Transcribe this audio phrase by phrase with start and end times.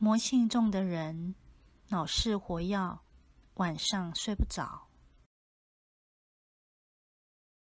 [0.00, 1.34] 魔性重的人
[1.88, 3.02] 老是活要
[3.54, 4.87] 晚上睡不着。